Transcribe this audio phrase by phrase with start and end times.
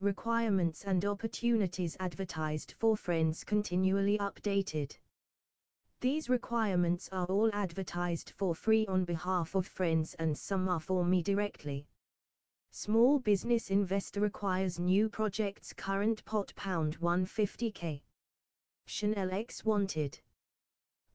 [0.00, 4.96] requirements and opportunities advertised for friends continually updated.
[6.00, 11.04] These requirements are all advertised for free on behalf of friends and some are for
[11.04, 11.86] me directly.
[12.72, 18.00] Small business investor requires new projects current pot pound 150k.
[18.86, 20.18] Chanel X wanted.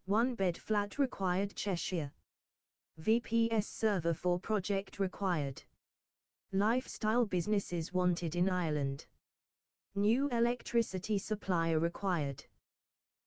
[0.06, 2.12] One bed flat required Cheshire.
[3.02, 5.64] VPS server for project required.
[6.54, 9.05] Lifestyle businesses wanted in Ireland.
[9.96, 12.46] New electricity supplier required.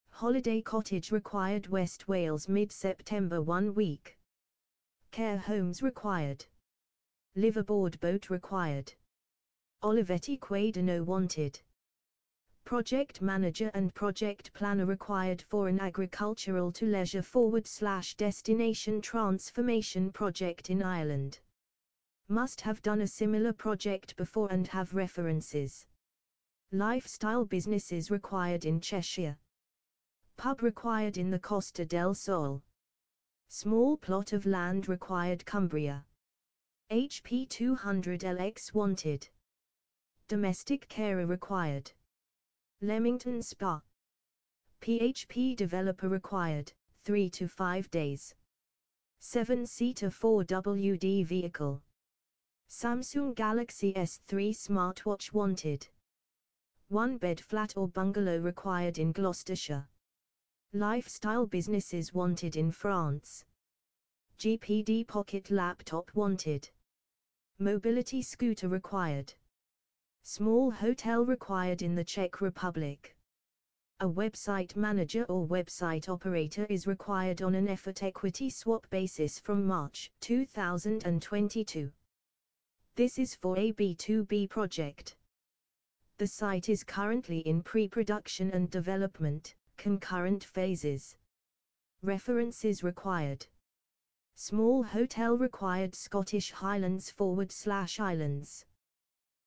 [0.09, 4.17] Holiday cottage required West Wales mid-September one week.
[5.11, 6.45] Care homes required.
[7.35, 8.93] Liveaboard boat required.
[9.83, 11.61] Olivetti Quaderno wanted.
[12.65, 20.11] Project manager and project planner required for an agricultural to leisure forward slash destination transformation
[20.11, 21.39] project in Ireland.
[22.31, 25.87] Must have done a similar project before and have references.
[26.71, 29.35] Lifestyle businesses required in Cheshire.
[30.37, 32.61] Pub required in the Costa del Sol.
[33.47, 36.05] Small plot of land required Cumbria.
[36.91, 39.27] HP 200 LX wanted.
[40.27, 41.91] Domestic carer required.
[42.81, 43.81] Leamington Spa.
[44.81, 46.71] PHP developer required,
[47.05, 48.35] 3 to 5 days.
[49.19, 51.81] 7-seater 4WD vehicle.
[52.71, 55.87] Samsung Galaxy S3 smartwatch wanted.
[56.89, 59.89] One bed flat or bungalow required in Gloucestershire.
[60.71, 63.43] Lifestyle businesses wanted in France.
[64.37, 66.69] GPD pocket laptop wanted.
[67.57, 69.33] Mobility scooter required.
[70.21, 73.17] Small hotel required in the Czech Republic.
[73.99, 79.65] A website manager or website operator is required on an effort equity swap basis from
[79.65, 81.91] March 2022.
[82.99, 85.15] This is for a B2B project.
[86.17, 91.15] The site is currently in pre-production and development, concurrent phases.
[92.01, 93.47] References required.
[94.35, 98.65] Small hotel required Scottish Highlands forward slash islands.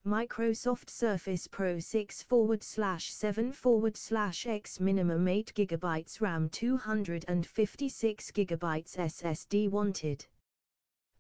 [0.07, 8.31] Microsoft Surface Pro 6 forward slash 7 forward slash X minimum 8 GB RAM 256
[8.31, 10.27] GB SSD wanted.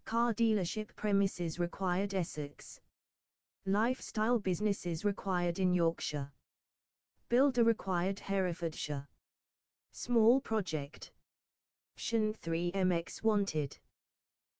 [0.04, 2.80] Car dealership premises required Essex.
[3.64, 6.32] Lifestyle businesses required in Yorkshire.
[7.28, 9.08] Builder required Herefordshire.
[9.92, 11.12] Small project.
[11.96, 13.78] Psion 3MX wanted.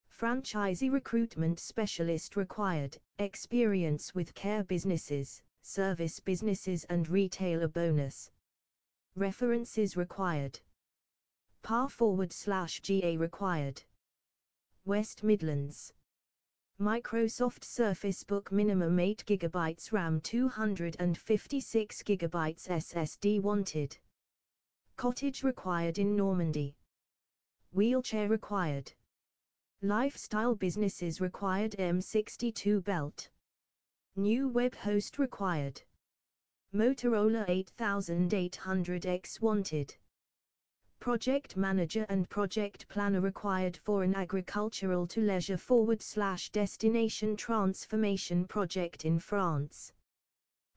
[0.09, 8.31] Franchisee recruitment specialist required, experience with care businesses, service businesses and retailer bonus.
[9.17, 10.61] References required.
[11.63, 13.83] PAR forward slash GA required.
[14.85, 15.93] West Midlands.
[16.81, 23.97] Microsoft Surface Book minimum 8 GB RAM 256 GB SSD wanted.
[24.97, 26.75] Cottage required in Normandy.
[27.71, 28.93] Wheelchair required.
[29.83, 33.31] Lifestyle businesses required M62 belt.
[34.17, 35.81] New web host required.
[36.75, 39.95] Motorola 8800X wanted.
[41.03, 48.47] Project manager and project planner required for an agricultural to leisure forward slash destination transformation
[48.47, 49.93] project in France.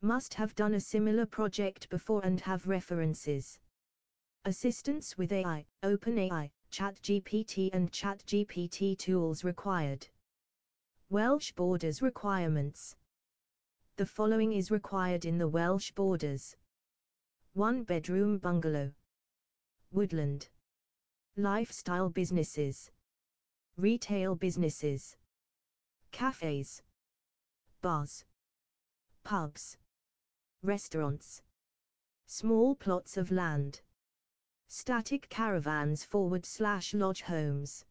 [0.01, 3.59] Must have done a similar project before and have references.
[4.45, 10.07] Assistance with AI, OpenAI, ChatGPT and ChatGPT tools required.
[11.11, 12.95] Welsh Borders requirements.
[13.97, 16.57] The following is required in the Welsh Borders.
[17.53, 18.91] One bedroom bungalow.
[19.95, 20.49] Woodland.
[21.37, 22.91] Lifestyle businesses.
[23.77, 25.15] Retail businesses.
[26.11, 26.81] Cafes.
[27.81, 28.25] Bars.
[29.23, 29.77] Pubs.
[30.61, 31.41] Restaurants.
[32.27, 33.79] Small plots of land.
[34.67, 37.85] Static caravans forward slash lodge homes.